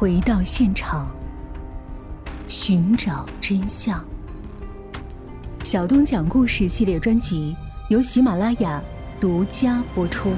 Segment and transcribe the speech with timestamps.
[0.00, 1.14] 回到现场，
[2.48, 4.02] 寻找真相。
[5.62, 7.54] 小东讲故事系列专辑
[7.90, 8.82] 由喜马拉雅
[9.20, 10.32] 独家播出。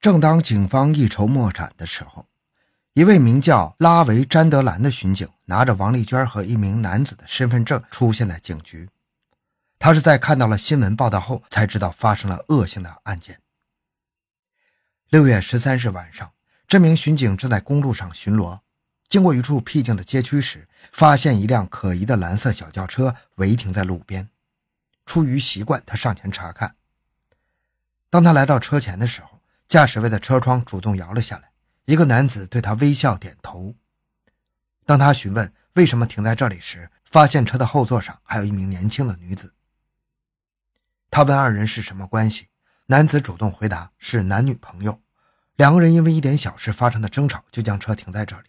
[0.00, 2.24] 正当警方一筹莫展的时候，
[2.94, 8.88] 一位名叫拉维·詹德兰的巡警拿着王丽娟和一名男子的身份证出现在警局。
[9.78, 13.38] 他是在看到了新闻报道后才知道发生了恶性的案件。
[15.10, 16.32] 六月十三日晚上，
[16.66, 18.60] 这名巡警正在公路上巡逻，
[19.08, 24.30] 经过一处僻静的街区时，发现一辆可疑的蓝色小轿车违停在路边。
[25.06, 26.76] 出于习惯，他上前查看。
[28.10, 31.50] 当他来到车前的时候，驾驶位的车窗主动摇了下来，
[31.84, 33.76] 一个男子对他微笑点头。
[34.84, 39.54] 当他询问为什么停在这里时，发现车的后座上还有一名年轻的女子。
[41.10, 42.48] 他问二人是什么关系，
[42.86, 45.00] 男子主动回答是男女朋友。
[45.56, 48.48] 两个人因为一点小事发生的争吵，就将车停在这里。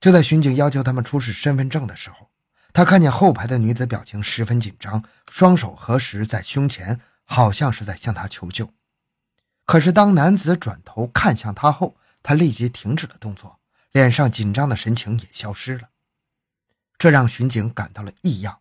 [0.00, 2.30] 就在巡警要求他们出示身份证的时候，
[2.72, 8.72] 他看见后排的女子表情十分紧张，双手合十在胸前，好像是在向他求救。
[9.64, 13.60] 可是当男子转头看向他后，他立即停止了动作，
[13.92, 15.90] 脸上紧张的神情也消失了。
[16.96, 18.60] 这让巡警感到了异样。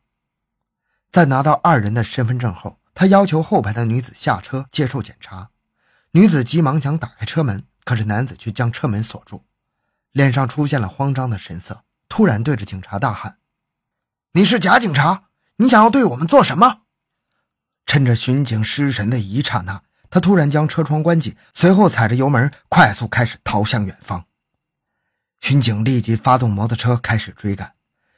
[1.10, 5.52] 在拿到二人的身份证后，他要求后排的女子下车接受检查。
[6.14, 9.46] 女子急忙想打开车门，可是男子却将车门锁住，
[10.14, 13.38] 脸上出现了慌张的神色，突然对着警察大喊
[14.34, 15.26] ：“你是假警察，
[15.58, 16.82] 你想要对我们做什么？”
[17.86, 24.26] 趁着巡警失神的一刹那，他突然将车窗关紧，随后踩着油门快速开始逃向远方。
[25.40, 27.76] 巡警立即发动摩托车开始追赶，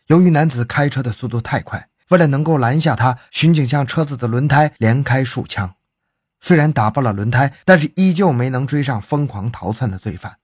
[0.08, 5.75] 由于男子开车的速度太快，为了能够拦下他，巡警向车子的轮胎连开数枪。
[6.39, 10.39] 虽然打爆了轮胎，但是依旧没能追上疯狂逃窜的罪犯。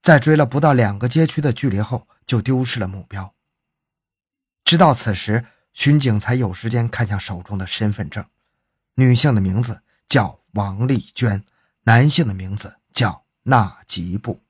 [0.00, 3.34] 在追了不到两个街区的距离后，就丢失了目标。
[4.64, 8.24] 直到此时，巡警才有时间看向手中的身份证。
[8.94, 11.44] 女性的名字叫王丽娟，
[11.84, 14.40] 男性的名字叫纳吉布。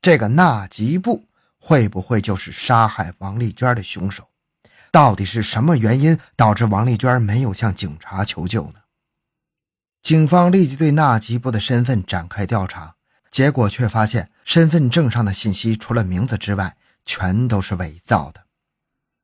[0.00, 1.28] 这个纳吉布
[1.58, 4.28] 会不会就是杀害王丽娟的凶手？
[4.92, 8.74] 到底是什么原因导致王丽娟没有向警察求救呢？
[10.02, 12.96] 警方立即对纳吉布的身份展开调查，
[13.30, 16.76] 结果却发现身份证上的信息除了名字之外，
[17.06, 18.42] 全都是伪造的。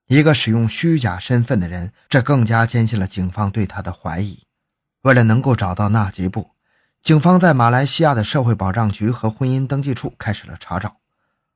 [0.06, 4.44] 一个使用虚假身份的人，这更加坚信了警方对他的怀疑。
[5.02, 6.52] 为了能够找到纳吉布，
[7.02, 10.96] 警方在马来西亚的社会保障局和婚姻登记处开始了查找，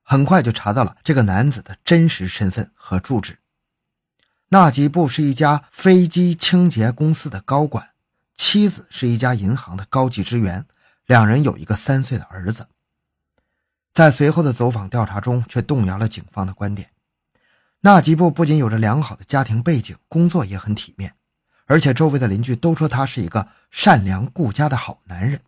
[0.03, 3.39] 很快就查到了这个男子的真实身份和住址。
[4.53, 7.93] 纳吉布是一家飞机清洁公司的高管。
[8.37, 10.67] 妻子是一家银行的高级职员，
[11.07, 12.69] 两人有一个三岁的儿子。
[13.95, 16.91] 在随后的走访调查中，却动摇了警方的观点。
[17.81, 21.15] 纳吉布不仅有着良好的家庭背景，工作也很体面，
[21.65, 25.41] 而且周围的邻居都说他是一个善良顾家的好男人。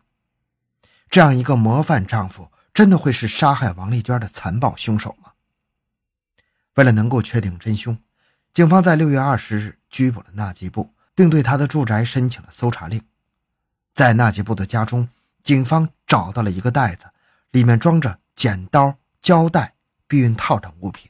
[1.11, 5.33] 这样一个模范丈夫，真的会是杀害王丽娟的残暴凶手吗？
[6.73, 7.95] 为了能够确定真凶，
[8.55, 10.95] 警方在六月二十日拘捕了纳吉布。
[11.15, 13.01] 并对他的住宅申请了搜查令。
[13.93, 15.07] 在纳吉布的家中，
[15.41, 17.05] 警方找到了一个袋子，
[17.51, 19.75] 里面装着剪刀、胶带、
[20.09, 21.09] 避孕套等物品。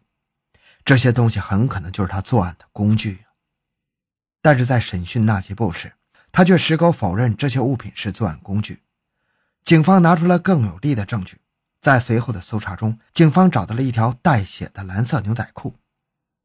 [0.85, 3.25] 这些东西很可能就是他作案的工具。
[4.43, 5.93] 但是在审讯纳吉布时，
[6.31, 8.83] 他却矢口否认这些物品是作案工具。
[9.63, 11.41] 警方拿出了更有力的证据，
[11.81, 15.75] 在随后的搜查中，警方找到了一条带血的蓝色牛仔裤，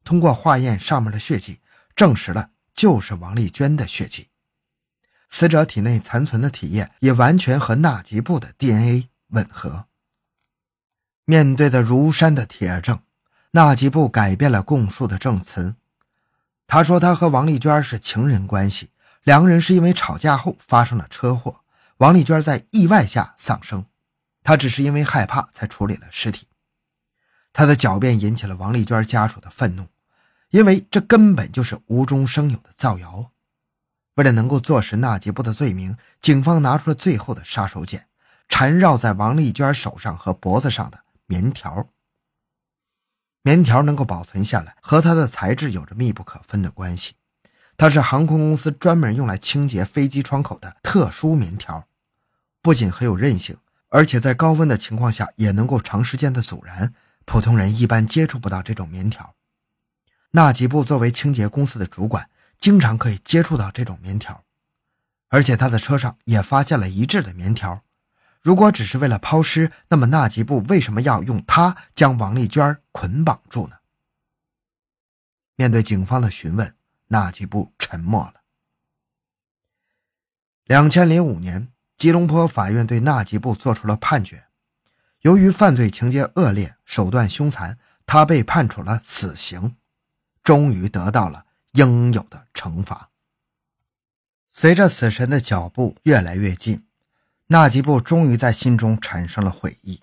[0.03, 1.59] 通过化验上面的血迹，
[1.95, 2.51] 证实了。
[2.73, 4.29] 就是王丽娟的血迹，
[5.29, 9.85] 死者体内残存的体液也完全和纳吉布的 DNA 吻合。
[11.25, 12.99] 面对着如山的铁证，
[13.51, 15.75] 纳吉布改变了供述的证词。
[16.65, 18.89] 他说他和王丽娟是情人关系，
[19.23, 21.61] 两个人是因为吵架后发生了车祸，
[21.97, 23.85] 王丽娟在意外下丧生，
[24.41, 26.47] 他只是因为害怕才处理了尸体。
[27.53, 29.87] 他的狡辩引起了王丽娟家属的愤怒。
[30.51, 33.31] 因为这根本就是无中生有的造谣。
[34.15, 38.01] 为了能够坐实纳吉布的罪名，警方拿出了最后的杀手锏——
[38.49, 41.87] 缠绕在王丽娟手上和脖子上的棉条。
[43.43, 47.13] 棉条能够保存下来，和它的材质有着密不可分的关系。
[47.77, 51.87] 它是航空公司专门用来清洁飞机窗口的特殊棉条，
[52.61, 53.57] 不仅很有韧性，
[53.87, 56.93] 而且在高温的情况下也能够长时间的阻燃。
[57.31, 59.35] 普通人一般接触不到这种棉条。
[60.31, 62.29] 纳吉布作为清洁公司的主管，
[62.59, 64.43] 经常可以接触到这种棉条，
[65.29, 67.85] 而且他的车上也发现了一致的棉条，
[68.41, 73.77] 如果只是为了抛尸，那么纳吉布为什么要用它将王丽娟捆绑住呢？
[75.55, 76.75] 面对警方的询问，
[77.07, 78.41] 纳吉布沉默了。
[80.65, 84.47] 两千零五年，吉隆坡法院对纳吉布作出了判决，
[85.21, 89.75] 由于犯罪情节恶劣、手段凶残，他被判处了死刑，
[90.43, 93.09] 终于得到了应有的惩罚。
[94.49, 96.85] 随着死神的脚步越来越近。
[97.47, 100.01] 纳吉布终于在心中产生了悔意，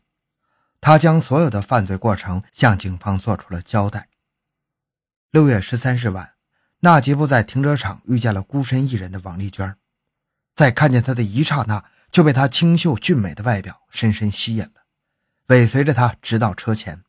[0.82, 4.10] 他将所有的犯罪过程向警方做出了交代。
[5.30, 6.34] 六月十三日晚，
[6.80, 9.76] 纳吉布在停车场遇见了孤身一人的王丽娟，
[10.54, 14.77] 在看见她的一刹那，就被她清秀俊美的外表深深吸引了，
[15.48, 17.04] 尾随着他直到车前。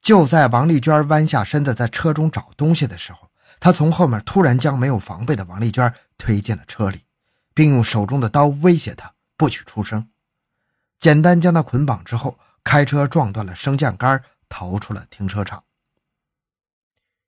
[0.00, 3.30] 就在王丽娟弯下身子在车中找东西的时候，
[3.60, 7.04] 他从后面突然将没有防备的王丽娟推进了车里，
[7.54, 9.12] 并用手中的刀威胁她。
[9.36, 10.08] 不许出声！
[10.98, 15.64] 简单将她捆绑之后，开车撞断了升降杆，逃出了停车场。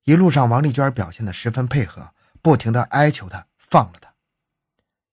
[0.05, 2.11] 一路上，王丽娟表现得十分配合，
[2.41, 4.15] 不停地哀求他放了他。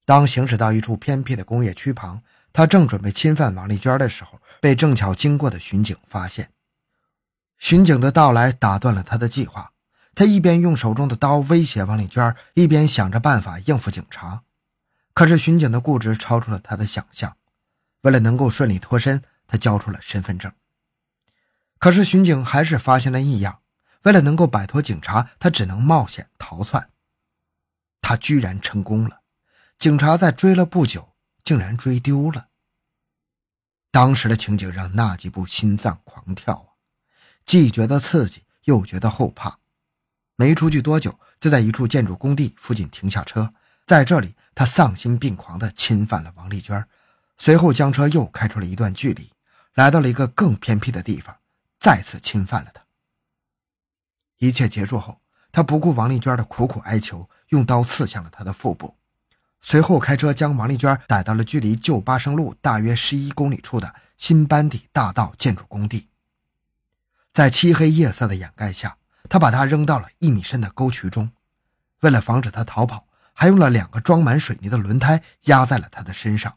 [0.06, 2.22] 当行驶到一处偏僻的工业区旁，
[2.52, 6.54] 他正准备侵犯王丽娟的时候，被正巧经过的巡警发现。
[7.57, 9.74] 巡警的到来打断了他的计划，
[10.15, 14.44] 他一边用手中的刀威胁王丽娟，一边想着办法应付警察。
[15.13, 17.36] 可是巡警的固执超出了他的想象，
[18.04, 20.50] 为了能够顺利脱身，他交出了身份证。
[21.77, 23.60] 可是巡警还是发现了异样，
[24.04, 26.89] 为了能够摆脱警察，他只能冒险逃窜。
[28.00, 29.24] 他居然成功了，
[29.77, 31.10] 警察在追了不久，
[31.44, 32.48] 竟然追丢了。
[33.94, 36.74] 当时的情景让纳吉布心脏狂跳啊，
[37.45, 39.60] 既觉得刺激，又觉得后怕。
[40.36, 43.54] 没出去多久，就在一处建筑工地附近停下车。
[43.86, 46.84] 在这里，他丧心病狂地侵犯了王丽娟，
[47.38, 49.31] 随后将车又开出了一段距离，
[49.75, 51.38] 来到了一个更偏僻的地方，
[51.80, 52.84] 再次侵犯了她。
[54.39, 58.98] 一切结束后，他不顾王丽娟的苦苦哀求，用刀刺向了她的腹部，
[59.65, 66.10] 随后开车将王丽娟带到了距离旧巴生路大约十一公里处的新班底大道建筑工地，
[67.31, 68.98] 在漆黑夜色的掩盖下，
[69.30, 71.31] 他把她扔到了一米深的沟渠中，
[72.01, 73.07] 为了防止她逃跑。
[73.36, 76.56] 还用了两个装满水泥的轮胎压在了他的身上。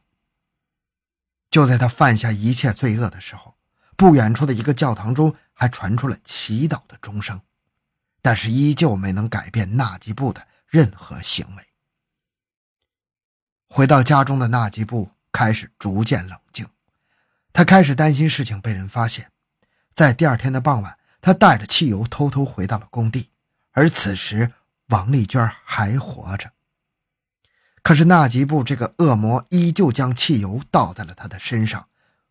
[1.49, 3.56] 就在他犯下一切罪恶的时候，
[3.97, 7.41] 不远处的一个教堂中还传出了祈祷的钟声，
[8.20, 11.66] 但是依旧没能改变纳吉布的任何行为。
[13.69, 16.67] 回到家中的纳吉布开始逐渐冷静，
[17.53, 19.31] 他开始担心事情被人发现。
[19.95, 23.31] 在第二天的傍晚，他带着汽油偷偷回到了工地，
[23.73, 24.53] 而此时
[24.89, 26.53] 王丽娟还活着。
[27.83, 31.89] 可是纳吉布这个恶魔依旧将汽油倒在了他的身上，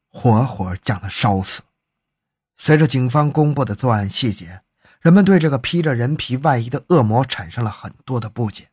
[0.09, 1.61] 活活将他烧死。
[2.57, 4.61] 随着警方公布的作案细节，
[5.01, 8.69] 人们对这个披着人皮外衣的恶魔产生了很多的不解：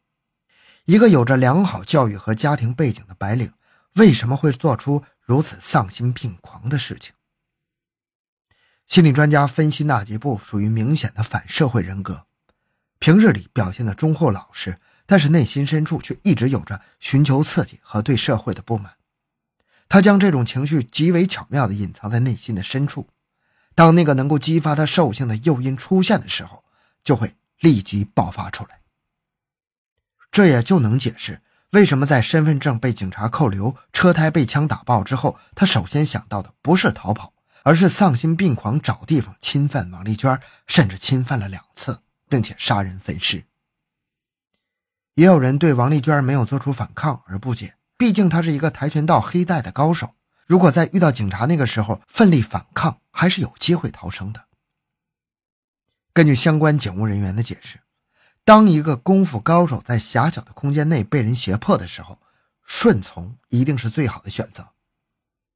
[0.84, 3.52] 一个有着良好教育和家庭背景的白领，
[3.94, 7.12] 为什么会做出如此丧心病狂的事情？
[8.88, 12.26] 心理专家分析，纳吉布属于明显的反社会人格，
[12.99, 14.79] 平日里表现的忠厚老实。
[15.05, 18.94] 但是内心深处却一直有着寻求刺激和对社会的不满，
[19.88, 23.09] 他将这种情绪极为巧妙地隐藏在内心的深处，
[23.75, 26.64] 当那个能够激发他兽性的诱因出现的时候，
[27.04, 28.81] 就会立即爆发出来。
[30.32, 43.44] 这也就能解释为什么在身份证被警察扣留、车胎被枪打爆之后，他首先想到的不是逃跑，而是丧心病狂找地方侵犯王丽娟，甚至侵犯了两次，并且杀人分尸。
[45.14, 50.14] 也有人对王丽娟没有做出反抗而不解，毕竟她是一个跆拳道黑带的高手，
[50.46, 54.46] 如果在遇到警察那个时候奋力反抗，还是有机会逃生的。
[56.14, 57.80] 根据相关警务人员的解释，
[58.44, 62.18] 当一个功夫高手在狭小的空间内被人胁迫的时候，
[62.64, 64.70] 顺从一定是最好的选择。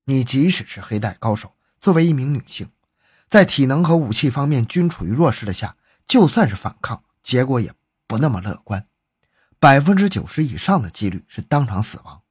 [0.05, 2.71] 你即使是黑带高手，作为一名女性，
[3.28, 5.76] 在体能和武器方面均处于弱势的下，
[6.07, 7.73] 就算是反抗，结果也
[8.07, 8.87] 不那么乐观。
[9.59, 12.23] 百分之九十以上的几率是当场死亡。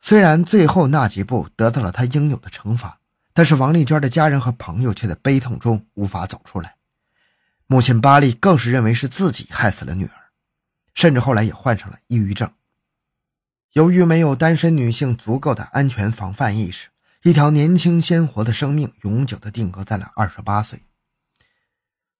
[0.00, 3.00] 虽然最后那几步得到了他应有的惩罚，
[3.34, 6.77] 但是王丽娟的家人和朋友却在悲痛中无法走出来。
[7.68, 10.32] 母亲巴利更是认为是自己害死了女儿，
[10.94, 12.52] 甚至后来也患上了抑郁症。
[13.74, 16.88] 由于没有单身女性足够的安全防范意识，
[17.22, 20.82] 一条年轻鲜活的生命永久地定格在了二十八岁。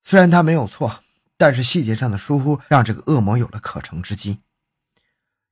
[0.05, 1.03] 虽然他没有错。
[1.41, 4.41] 但是细节上的疏忽让这个恶魔有了可乘之机。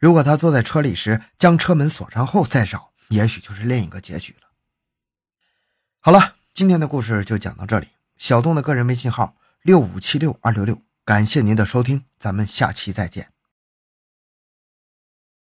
[0.01, 4.49] 如果他坐在车里时将车门锁上后再找，也许就是另一个结局了。
[6.01, 7.87] 好了，今天的故事就讲到这里。
[8.17, 9.37] 小东的个人微信号
[9.67, 13.36] 六五七六二六六，感谢您的收听，咱们下期再见。